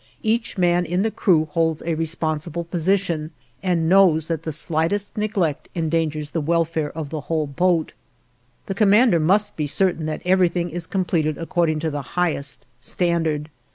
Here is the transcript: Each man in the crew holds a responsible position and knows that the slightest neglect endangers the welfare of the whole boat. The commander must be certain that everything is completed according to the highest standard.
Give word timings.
Each 0.23 0.57
man 0.57 0.83
in 0.87 1.03
the 1.03 1.11
crew 1.11 1.45
holds 1.51 1.83
a 1.85 1.93
responsible 1.93 2.63
position 2.63 3.29
and 3.61 3.87
knows 3.87 4.25
that 4.29 4.41
the 4.41 4.51
slightest 4.51 5.15
neglect 5.15 5.69
endangers 5.75 6.31
the 6.31 6.41
welfare 6.41 6.91
of 6.97 7.11
the 7.11 7.21
whole 7.29 7.45
boat. 7.45 7.93
The 8.65 8.73
commander 8.73 9.19
must 9.19 9.55
be 9.55 9.67
certain 9.67 10.07
that 10.07 10.23
everything 10.25 10.71
is 10.71 10.87
completed 10.87 11.37
according 11.37 11.81
to 11.81 11.91
the 11.91 12.01
highest 12.17 12.65
standard. 12.79 13.51